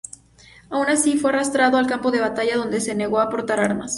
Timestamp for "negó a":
2.95-3.29